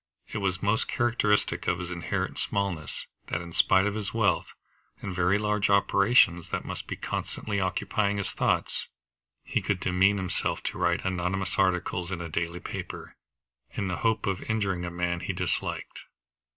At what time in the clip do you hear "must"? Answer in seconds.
6.65-6.87